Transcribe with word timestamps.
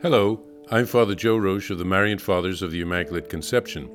Hello, 0.00 0.40
I'm 0.70 0.86
Father 0.86 1.16
Joe 1.16 1.36
Roesch 1.36 1.70
of 1.70 1.78
the 1.78 1.84
Marian 1.84 2.18
Fathers 2.18 2.62
of 2.62 2.70
the 2.70 2.80
Immaculate 2.80 3.28
Conception. 3.28 3.90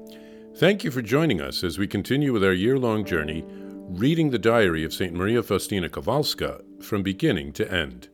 Thank 0.58 0.84
you 0.84 0.92
for 0.92 1.02
joining 1.02 1.40
us 1.40 1.64
as 1.64 1.78
we 1.78 1.88
continue 1.88 2.34
with 2.34 2.44
our 2.44 2.52
year 2.52 2.78
long 2.78 3.06
journey 3.06 3.46
reading 3.48 4.30
the 4.30 4.38
diary 4.38 4.84
of 4.84 4.94
St. 4.94 5.14
Maria 5.14 5.42
Faustina 5.42 5.88
Kowalska 5.88 6.62
from 6.84 7.04
beginning 7.04 7.54
to 7.54 7.74
end. 7.74 8.10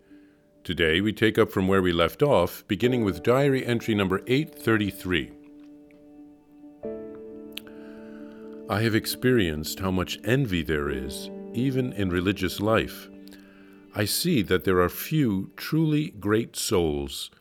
Today 0.63 1.01
we 1.01 1.11
take 1.11 1.39
up 1.39 1.49
from 1.49 1.67
where 1.67 1.81
we 1.81 1.91
left 1.91 2.21
off, 2.21 2.63
beginning 2.67 3.03
with 3.03 3.23
diary 3.23 3.65
entry 3.65 3.95
number 3.95 4.21
833. 4.27 5.31
I 8.69 8.83
have 8.83 8.93
experienced 8.93 9.79
how 9.79 9.89
much 9.89 10.19
envy 10.23 10.61
there 10.61 10.91
is, 10.91 11.31
even 11.55 11.93
in 11.93 12.11
religious 12.11 12.59
life. 12.59 13.09
I 13.95 14.05
see 14.05 14.43
that 14.43 14.63
there 14.63 14.79
are 14.79 14.89
few 14.89 15.49
truly 15.57 16.11
great 16.19 16.55
souls 16.55 17.31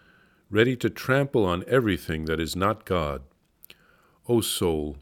ready 0.50 0.76
to 0.76 0.88
trample 0.88 1.44
on 1.44 1.64
everything 1.66 2.24
that 2.24 2.40
is 2.40 2.56
not 2.56 2.84
God. 2.84 3.22
O 4.28 4.40
soul, 4.40 4.96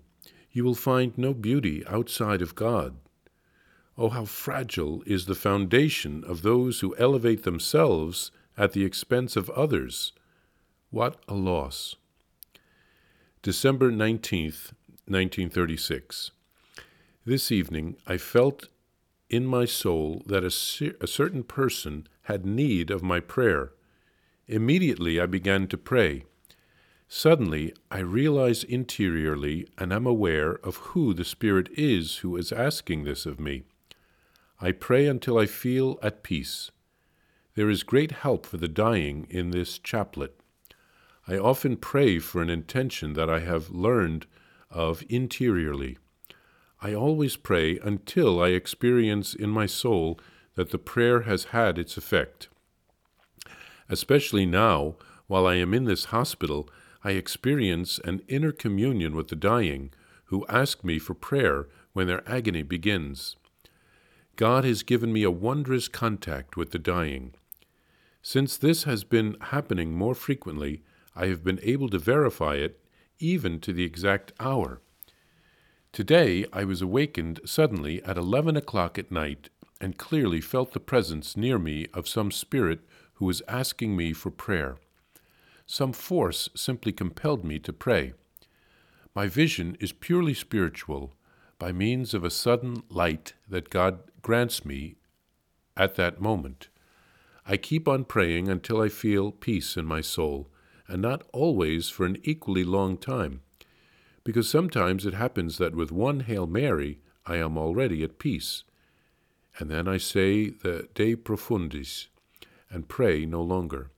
you 0.51 0.65
will 0.65 0.75
find 0.75 1.17
no 1.17 1.35
beauty 1.35 1.85
outside 1.87 2.43
of 2.43 2.55
God. 2.55 2.97
Oh, 3.99 4.11
how 4.11 4.25
fragile 4.25 5.03
is 5.07 5.27
the 5.27 5.35
foundation 5.35 6.25
of 6.25 6.43
those 6.43 6.81
who 6.81 6.97
elevate 6.97 7.45
themselves 7.45 8.31
at 8.57 8.73
the 8.73 8.85
expense 8.85 9.37
of 9.37 9.51
others. 9.51 10.13
What 10.91 11.17
a 11.29 11.35
loss. 11.35 11.97
December 13.43 13.91
19th, 13.91 14.73
1936. 15.07 16.31
This 17.25 17.53
evening 17.53 17.97
I 18.07 18.17
felt 18.19 18.69
in 19.29 19.47
my 19.47 19.65
soul 19.65 20.23
that 20.27 20.45
a, 20.45 20.95
a 21.03 21.07
certain 21.07 21.43
person 21.43 22.07
had 22.23 22.45
need 22.45 22.91
of 22.91 23.03
my 23.03 23.21
prayer. 23.21 23.73
Immediately 24.49 25.21
I 25.21 25.27
began 25.27 25.67
to 25.69 25.79
pray. 25.79 26.25
Suddenly 27.09 27.75
I 27.91 27.99
realize 27.99 28.63
interiorly 28.63 29.67
and 29.77 29.93
am 29.93 30.07
aware 30.07 30.53
of 30.65 30.77
who 30.77 31.15
the 31.15 31.25
Spirit 31.25 31.69
is 31.73 32.19
who 32.19 32.37
is 32.37 32.53
asking 32.53 33.05
this 33.05 33.27
of 33.27 33.41
me. 33.41 33.65
I 34.61 34.73
pray 34.73 35.07
until 35.07 35.37
I 35.39 35.47
feel 35.47 35.99
at 36.03 36.23
peace. 36.23 36.71
There 37.55 37.71
is 37.71 37.83
great 37.83 38.13
help 38.13 38.47
for 38.47 38.57
the 38.57 38.69
dying 38.69 39.27
in 39.31 39.51
this 39.51 39.79
chaplet. 39.79 40.39
I 41.27 41.37
often 41.37 41.77
pray 41.77 42.19
for 42.19 42.41
an 42.41 42.51
intention 42.51 43.15
that 43.15 43.29
I 43.29 43.41
have 43.41 43.71
learned 43.71 44.27
of 44.71 45.03
interiorly. 45.09 45.99
I 46.81 46.95
always 46.95 47.37
pray 47.37 47.79
until 47.79 48.41
I 48.41 48.49
experience 48.49 49.35
in 49.35 49.51
my 49.51 49.67
soul 49.67 50.21
that 50.55 50.71
the 50.71 50.79
prayer 50.79 51.23
has 51.23 51.45
had 51.47 51.79
its 51.79 51.97
effect. 51.97 52.49
Especially 53.89 54.47
now, 54.47 54.97
while 55.27 55.47
I 55.47 55.55
am 55.57 55.75
in 55.75 55.85
this 55.85 56.07
hospital, 56.07 56.69
I 57.05 57.13
experience 57.13 58.01
an 58.05 58.23
inner 58.29 58.53
communion 58.53 59.15
with 59.15 59.29
the 59.29 59.37
dying 59.37 59.93
who 60.25 60.47
ask 60.49 60.83
me 60.83 60.99
for 60.99 61.15
prayer 61.15 61.69
when 61.93 62.07
their 62.07 62.29
agony 62.29 62.63
begins. 62.63 63.37
God 64.35 64.65
has 64.65 64.83
given 64.83 65.13
me 65.13 65.23
a 65.23 65.31
wondrous 65.31 65.89
contact 65.89 66.57
with 66.57 66.73
the 66.73 66.79
dying. 66.79 67.35
Since 68.23 68.57
this 68.57 68.85
has 68.85 69.05
been 69.05 69.37
happening 69.41 69.93
more 69.93 70.15
frequently, 70.15 70.83
I 71.15 71.27
have 71.27 71.45
been 71.45 71.61
able 71.63 71.89
to 71.91 71.99
verify 71.99 72.57
it 72.57 72.81
even 73.19 73.61
to 73.61 73.73
the 73.73 73.85
exact 73.85 74.33
hour. 74.41 74.83
Today 75.93 76.45
I 76.53 76.65
was 76.65 76.83
awakened 76.83 77.41
suddenly 77.47 78.03
at 78.03 78.19
eleven 78.19 78.57
o'clock 78.57 78.99
at 78.99 79.11
night 79.11 79.49
and 79.81 79.97
clearly 79.97 80.41
felt 80.41 80.73
the 80.73 80.81
presence 80.81 81.37
near 81.37 81.59
me 81.59 81.87
of 81.95 82.09
some 82.09 82.31
spirit 82.31 82.81
who 83.17 83.27
was 83.27 83.43
asking 83.49 83.97
me 83.97 84.13
for 84.13 84.31
prayer. 84.31 84.77
Some 85.67 85.93
force 85.93 86.49
simply 86.55 86.93
compelled 86.93 87.45
me 87.45 87.59
to 87.61 87.73
pray. 87.73 88.13
My 89.15 89.27
vision 89.27 89.77
is 89.81 89.93
purely 89.93 90.35
spiritual 90.35 91.15
by 91.59 91.73
means 91.73 92.15
of 92.15 92.25
a 92.25 92.31
sudden 92.31 92.83
light 92.89 93.35
that 93.49 93.71
God 93.71 93.99
grants 94.23 94.65
me 94.65 94.97
at 95.77 95.95
that 95.97 96.21
moment. 96.21 96.69
I 97.47 97.57
keep 97.57 97.89
on 97.89 98.05
praying 98.05 98.49
until 98.49 98.81
I 98.81 98.89
feel 98.89 99.31
peace 99.31 99.77
in 99.77 99.85
my 99.85 100.01
soul, 100.01 100.49
and 100.89 101.01
not 101.01 101.23
always 101.33 101.89
for 101.89 102.05
an 102.05 102.19
equally 102.23 102.65
long 102.65 102.97
time, 102.97 103.41
because 104.25 104.49
sometimes 104.49 105.07
it 105.07 105.15
happens 105.15 105.59
that 105.59 105.75
with 105.75 105.93
one 105.93 106.21
Hail 106.21 106.47
Mary 106.47 107.01
I 107.25 107.37
am 107.37 107.57
already 107.57 108.03
at 108.03 108.19
peace. 108.19 108.65
And 109.59 109.71
then 109.71 109.89
I 109.89 109.97
say 109.97 110.51
the 110.51 110.89
De 110.95 111.17
Profundis, 111.17 112.09
and 112.71 112.89
pray 112.89 113.25
no 113.27 113.43
longer. 113.43 113.91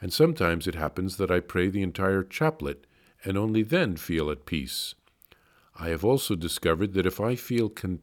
And 0.00 0.12
sometimes 0.12 0.66
it 0.66 0.74
happens 0.74 1.16
that 1.16 1.30
I 1.30 1.40
pray 1.40 1.68
the 1.68 1.82
entire 1.82 2.22
chaplet 2.22 2.86
and 3.24 3.38
only 3.38 3.62
then 3.62 3.96
feel 3.96 4.30
at 4.30 4.46
peace. 4.46 4.94
I 5.76 5.88
have 5.88 6.04
also 6.04 6.36
discovered 6.36 6.92
that 6.92 7.06
if 7.06 7.20
I 7.20 7.36
feel 7.36 7.68
con- 7.68 8.00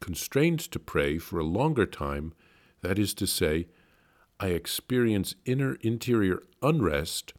constrained 0.00 0.60
to 0.60 0.78
pray 0.78 1.18
for 1.18 1.38
a 1.38 1.44
longer 1.44 1.86
time, 1.86 2.32
that 2.80 2.98
is 2.98 3.14
to 3.14 3.26
say, 3.26 3.68
I 4.40 4.48
experience 4.48 5.34
inner 5.44 5.74
interior 5.82 6.42
unrest, 6.62 7.34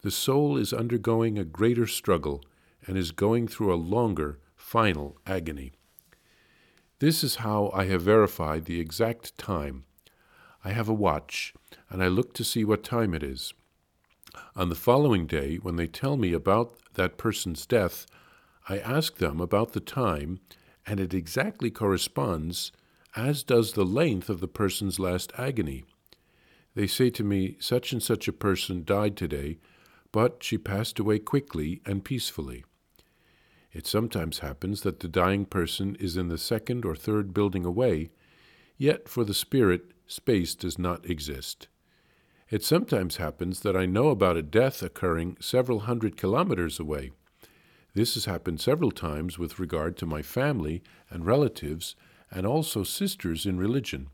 the 0.00 0.10
soul 0.10 0.56
is 0.56 0.72
undergoing 0.72 1.38
a 1.38 1.44
greater 1.44 1.86
struggle 1.86 2.42
and 2.86 2.96
is 2.96 3.10
going 3.10 3.48
through 3.48 3.74
a 3.74 3.76
longer, 3.76 4.38
final 4.56 5.18
agony. 5.26 5.72
This 7.00 7.22
is 7.22 7.36
how 7.36 7.70
I 7.74 7.84
have 7.86 8.02
verified 8.02 8.64
the 8.64 8.80
exact 8.80 9.36
time 9.36 9.84
I 10.68 10.72
have 10.72 10.90
a 10.90 10.92
watch, 10.92 11.54
and 11.88 12.02
I 12.02 12.08
look 12.08 12.34
to 12.34 12.44
see 12.44 12.62
what 12.62 12.84
time 12.84 13.14
it 13.14 13.22
is. 13.22 13.54
On 14.54 14.68
the 14.68 14.74
following 14.74 15.26
day, 15.26 15.56
when 15.56 15.76
they 15.76 15.86
tell 15.86 16.18
me 16.18 16.34
about 16.34 16.74
that 16.92 17.16
person's 17.16 17.64
death, 17.64 18.04
I 18.68 18.76
ask 18.76 19.16
them 19.16 19.40
about 19.40 19.72
the 19.72 19.80
time, 19.80 20.40
and 20.86 21.00
it 21.00 21.14
exactly 21.14 21.70
corresponds, 21.70 22.70
as 23.16 23.42
does 23.42 23.72
the 23.72 23.86
length 23.86 24.28
of 24.28 24.40
the 24.40 24.46
person's 24.46 24.98
last 24.98 25.32
agony. 25.38 25.84
They 26.74 26.86
say 26.86 27.08
to 27.08 27.24
me, 27.24 27.56
Such 27.58 27.92
and 27.92 28.02
such 28.02 28.28
a 28.28 28.32
person 28.34 28.84
died 28.84 29.16
today, 29.16 29.56
but 30.12 30.44
she 30.44 30.58
passed 30.58 30.98
away 30.98 31.18
quickly 31.18 31.80
and 31.86 32.04
peacefully. 32.04 32.66
It 33.72 33.86
sometimes 33.86 34.40
happens 34.40 34.82
that 34.82 35.00
the 35.00 35.08
dying 35.08 35.46
person 35.46 35.96
is 35.98 36.18
in 36.18 36.28
the 36.28 36.36
second 36.36 36.84
or 36.84 36.94
third 36.94 37.32
building 37.32 37.64
away, 37.64 38.10
yet 38.76 39.08
for 39.08 39.24
the 39.24 39.32
spirit 39.32 39.92
space 40.08 40.56
does 40.56 40.78
not 40.78 41.08
exist. 41.08 41.68
It 42.50 42.64
sometimes 42.64 43.16
happens 43.16 43.60
that 43.60 43.76
I 43.76 43.86
know 43.86 44.08
about 44.08 44.36
a 44.36 44.42
death 44.42 44.82
occurring 44.82 45.36
several 45.38 45.80
hundred 45.80 46.16
kilometers 46.16 46.80
away. 46.80 47.12
This 47.94 48.14
has 48.14 48.24
happened 48.24 48.60
several 48.60 48.90
times 48.90 49.38
with 49.38 49.58
regard 49.58 49.96
to 49.98 50.06
my 50.06 50.22
family 50.22 50.82
and 51.10 51.26
relatives, 51.26 51.94
and 52.30 52.46
also 52.46 52.82
sisters 52.82 53.46
in 53.46 53.58
religion, 53.58 54.08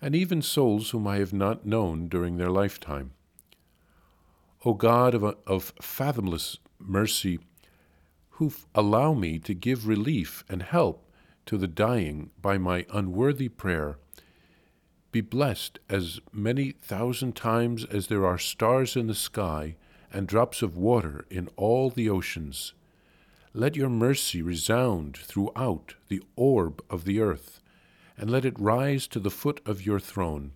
and 0.00 0.14
even 0.14 0.42
souls 0.42 0.90
whom 0.90 1.06
I 1.06 1.18
have 1.18 1.32
not 1.32 1.66
known 1.66 2.08
during 2.08 2.36
their 2.36 2.50
lifetime. 2.50 3.12
O 4.64 4.74
God 4.74 5.14
of, 5.14 5.22
of 5.46 5.74
fathomless 5.80 6.58
mercy, 6.78 7.38
who 8.30 8.52
allow 8.74 9.14
me 9.14 9.38
to 9.38 9.54
give 9.54 9.86
relief 9.86 10.44
and 10.48 10.62
help 10.62 11.10
to 11.46 11.56
the 11.56 11.68
dying 11.68 12.30
by 12.40 12.58
my 12.58 12.84
unworthy 12.92 13.48
prayer, 13.48 13.98
be 15.16 15.20
blessed 15.22 15.78
as 15.88 16.20
many 16.30 16.72
thousand 16.72 17.34
times 17.34 17.86
as 17.86 18.08
there 18.08 18.26
are 18.26 18.36
stars 18.36 18.96
in 18.96 19.06
the 19.06 19.14
sky 19.14 19.74
and 20.12 20.28
drops 20.28 20.60
of 20.60 20.76
water 20.76 21.24
in 21.30 21.48
all 21.56 21.88
the 21.88 22.10
oceans. 22.10 22.74
Let 23.54 23.76
your 23.76 23.88
mercy 23.88 24.42
resound 24.42 25.16
throughout 25.16 25.94
the 26.08 26.20
orb 26.36 26.84
of 26.90 27.06
the 27.06 27.18
earth, 27.22 27.62
and 28.18 28.28
let 28.28 28.44
it 28.44 28.60
rise 28.60 29.06
to 29.06 29.18
the 29.18 29.30
foot 29.30 29.62
of 29.64 29.86
your 29.86 29.98
throne, 29.98 30.52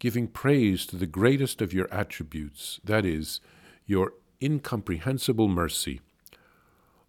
giving 0.00 0.26
praise 0.26 0.84
to 0.86 0.96
the 0.96 1.06
greatest 1.06 1.62
of 1.62 1.72
your 1.72 1.86
attributes, 1.94 2.80
that 2.82 3.06
is, 3.06 3.40
your 3.86 4.14
incomprehensible 4.42 5.46
mercy. 5.46 6.00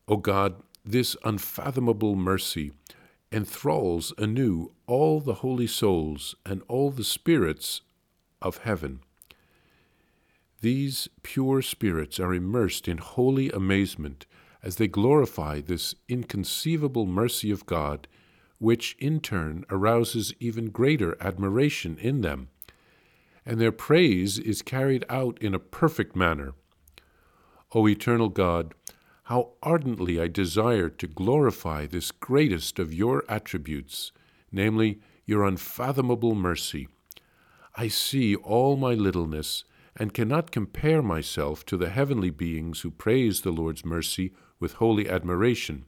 O 0.08 0.18
God, 0.18 0.62
this 0.86 1.16
unfathomable 1.24 2.16
mercy 2.16 2.72
enthralls 3.31 4.13
anew 4.18 4.72
all 4.88 5.22
the 5.22 5.36
holy 5.36 5.68
souls 5.68 6.36
and 6.45 6.62
all 6.68 6.92
the 6.92 7.04
spirits 7.04 7.81
of 8.42 8.57
heaven. 8.57 9.00
These 10.62 11.07
pure 11.24 11.62
spirits 11.62 12.19
are 12.19 12.33
immersed 12.33 12.88
in 12.88 12.98
holy 13.00 13.50
amazement 13.50 14.25
as 14.62 14.75
they 14.75 14.88
glorify 14.88 15.60
this 15.60 15.95
inconceivable 16.07 17.06
mercy 17.06 17.50
of 17.50 17.66
God, 17.66 18.07
which 18.60 18.95
in 19.00 19.19
turn 19.19 19.66
arouses 19.72 20.34
even 20.39 20.69
greater 20.69 21.18
admiration 21.19 21.98
in 22.00 22.22
them, 22.22 22.50
and 23.44 23.60
their 23.60 23.72
praise 23.72 24.38
is 24.38 24.62
carried 24.62 25.04
out 25.10 25.42
in 25.42 25.56
a 25.56 25.60
perfect 25.60 26.16
manner. 26.16 26.54
O 27.74 27.88
eternal 27.88 28.30
God, 28.30 28.75
how 29.31 29.54
ardently 29.63 30.19
I 30.19 30.28
desire 30.28 30.89
to 30.89 31.07
glorify 31.07 31.86
this 31.86 32.12
greatest 32.12 32.80
of 32.80 32.94
your 32.94 33.24
attributes, 33.30 34.12
namely, 34.51 35.00
your 35.25 35.45
unfathomable 35.45 36.36
mercy. 36.36 36.89
I 37.78 37.88
see 37.88 38.36
all 38.36 38.75
my 38.75 38.94
littleness 38.94 39.63
and 39.95 40.13
cannot 40.13 40.51
compare 40.51 41.01
myself 41.01 41.66
to 41.68 41.78
the 41.78 41.89
heavenly 41.89 42.30
beings 42.30 42.81
who 42.81 42.92
praise 42.92 43.39
the 43.39 43.51
Lord's 43.51 43.86
mercy 43.86 44.33
with 44.60 44.74
holy 44.74 45.10
admiration. 45.10 45.86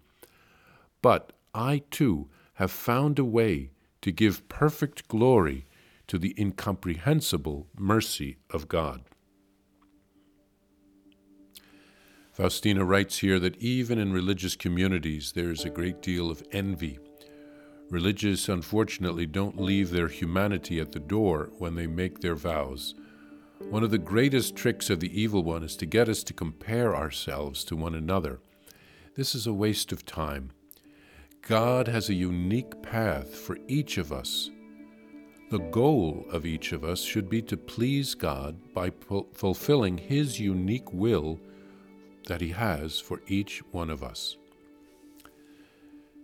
But 1.02 1.34
I 1.54 1.84
too 1.92 2.30
have 2.54 2.72
found 2.72 3.20
a 3.20 3.26
way 3.26 3.72
to 4.04 4.14
give 4.14 4.48
perfect 4.48 5.10
glory 5.10 5.66
to 6.08 6.18
the 6.18 6.34
incomprehensible 6.40 7.68
mercy 7.78 8.38
of 8.50 8.70
God. 8.70 9.02
Faustina 12.34 12.84
writes 12.84 13.20
here 13.20 13.40
that 13.40 13.58
even 13.58 14.00
in 14.00 14.12
religious 14.12 14.56
communities 14.56 15.34
there 15.34 15.52
is 15.52 15.66
a 15.66 15.70
great 15.70 16.02
deal 16.02 16.32
of 16.32 16.44
envy. 16.52 16.98
Religious, 17.92 18.50
unfortunately, 18.50 19.28
don't 19.28 19.62
leave 19.62 19.92
their 19.92 20.08
humanity 20.08 20.80
at 20.80 20.94
the 20.94 21.00
door 21.00 21.52
when 21.60 21.76
they 21.76 21.86
make 21.86 22.22
their 22.22 22.34
vows. 22.34 22.96
One 23.60 23.84
of 23.84 23.92
the 23.92 24.00
greatest 24.00 24.56
tricks 24.56 24.90
of 24.90 25.00
the 25.00 25.22
evil 25.22 25.44
one 25.44 25.62
is 25.62 25.76
to 25.76 25.86
get 25.86 26.10
us 26.10 26.24
to 26.24 26.34
compare 26.34 26.96
ourselves 26.96 27.64
to 27.66 27.76
one 27.76 27.94
another. 27.94 28.40
This 29.16 29.36
is 29.36 29.46
a 29.46 29.54
waste 29.54 29.92
of 29.92 30.04
time. 30.04 30.50
God 31.44 31.88
has 31.88 32.10
a 32.10 32.16
unique 32.16 32.82
path 32.82 33.36
for 33.36 33.60
each 33.68 34.00
of 34.00 34.12
us. 34.12 34.50
The 35.52 35.60
goal 35.60 36.26
of 36.32 36.48
each 36.48 36.72
of 36.72 36.84
us 36.84 37.04
should 37.04 37.30
be 37.30 37.44
to 37.44 37.58
please 37.58 38.16
God 38.16 38.74
by 38.74 38.92
fulfilling 39.36 40.00
His 40.00 40.40
unique 40.40 40.92
will 40.92 41.40
that 42.28 42.42
He 42.42 42.50
has 42.50 43.00
for 43.00 43.22
each 43.28 43.62
one 43.72 43.90
of 43.90 44.04
us. 44.04 44.38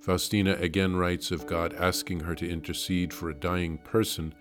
Faustina 0.01 0.53
again 0.53 0.95
writes 0.95 1.29
of 1.29 1.45
God 1.45 1.73
asking 1.73 2.21
her 2.21 2.33
to 2.35 2.49
intercede 2.49 3.13
for 3.13 3.29
a 3.29 3.35
dying 3.35 3.77
person. 3.79 4.33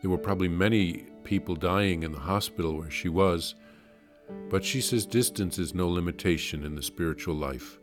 There 0.00 0.10
were 0.10 0.18
probably 0.18 0.48
many 0.48 1.06
people 1.24 1.56
dying 1.56 2.04
in 2.04 2.12
the 2.12 2.20
hospital 2.20 2.78
where 2.78 2.90
she 2.90 3.08
was, 3.08 3.56
but 4.48 4.64
she 4.64 4.80
says 4.80 5.04
distance 5.04 5.58
is 5.58 5.74
no 5.74 5.88
limitation 5.88 6.64
in 6.64 6.74
the 6.74 6.82
spiritual 6.82 7.34
life. 7.34 7.78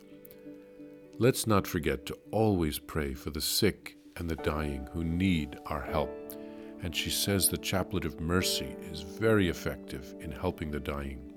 Let's 1.19 1.45
not 1.45 1.67
forget 1.67 2.05
to 2.07 2.17
always 2.31 2.79
pray 2.79 3.13
for 3.13 3.29
the 3.29 3.41
sick 3.41 3.97
and 4.17 4.29
the 4.29 4.35
dying 4.38 4.88
who 4.94 5.03
need 5.03 5.59
our 5.65 5.81
help. 5.81 6.09
And 6.81 6.95
she 6.95 7.09
says 7.09 7.47
the 7.47 7.57
Chaplet 7.57 8.05
of 8.05 8.19
Mercy 8.19 8.75
is 8.91 9.01
very 9.01 9.50
effective 9.50 10.15
in 10.19 10.31
helping 10.31 10.71
the 10.71 10.79
dying. 10.79 11.32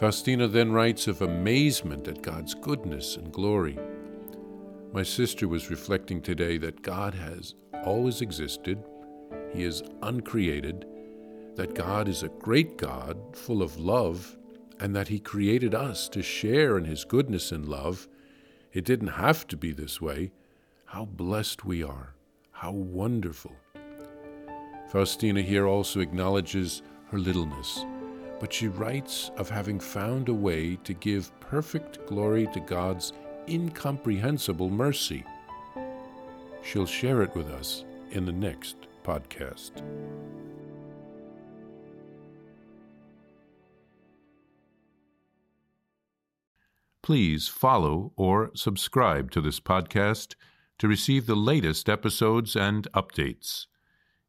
Faustina 0.00 0.48
then 0.48 0.72
writes 0.72 1.08
of 1.08 1.20
amazement 1.20 2.08
at 2.08 2.22
God's 2.22 2.54
goodness 2.54 3.18
and 3.18 3.30
glory. 3.30 3.78
My 4.94 5.02
sister 5.02 5.46
was 5.46 5.68
reflecting 5.68 6.22
today 6.22 6.56
that 6.56 6.80
God 6.80 7.12
has 7.12 7.54
always 7.84 8.22
existed, 8.22 8.82
He 9.52 9.62
is 9.62 9.82
uncreated, 10.00 10.86
that 11.54 11.74
God 11.74 12.08
is 12.08 12.22
a 12.22 12.30
great 12.30 12.78
God 12.78 13.18
full 13.36 13.62
of 13.62 13.78
love, 13.78 14.38
and 14.78 14.96
that 14.96 15.08
He 15.08 15.20
created 15.20 15.74
us 15.74 16.08
to 16.08 16.22
share 16.22 16.78
in 16.78 16.86
His 16.86 17.04
goodness 17.04 17.52
and 17.52 17.68
love 17.68 18.08
it 18.72 18.86
didn't 18.86 19.08
have 19.08 19.46
to 19.48 19.56
be 19.58 19.70
this 19.70 20.00
way. 20.00 20.32
How 20.86 21.04
blessed 21.04 21.66
we 21.66 21.82
are. 21.82 22.14
How 22.52 22.72
wonderful. 22.72 23.52
Faustina 24.90 25.42
here 25.42 25.66
also 25.66 26.00
acknowledges 26.00 26.80
her 27.10 27.18
littleness, 27.18 27.84
but 28.40 28.52
she 28.52 28.68
writes 28.68 29.30
of 29.36 29.50
having 29.50 29.78
found 29.78 30.28
a 30.30 30.34
way 30.34 30.76
to 30.76 30.94
give 30.94 31.38
perfect 31.40 32.04
glory 32.06 32.48
to 32.54 32.60
God's 32.60 33.12
incomprehensible 33.48 34.70
mercy. 34.70 35.24
She'll 36.62 36.86
share 36.86 37.22
it 37.22 37.34
with 37.36 37.48
us 37.48 37.84
in 38.10 38.24
the 38.24 38.32
next 38.32 38.76
podcast. 39.04 39.82
Please 47.02 47.48
follow 47.48 48.12
or 48.16 48.50
subscribe 48.54 49.30
to 49.32 49.40
this 49.40 49.58
podcast 49.58 50.34
to 50.78 50.88
receive 50.88 51.26
the 51.26 51.34
latest 51.34 51.88
episodes 51.88 52.54
and 52.54 52.86
updates. 52.92 53.66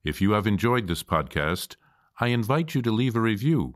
If 0.04 0.20
you 0.20 0.32
have 0.32 0.48
enjoyed 0.48 0.88
this 0.88 1.04
podcast, 1.04 1.76
I 2.20 2.28
invite 2.28 2.74
you 2.74 2.82
to 2.82 2.92
leave 2.92 3.16
a 3.16 3.22
review. 3.22 3.76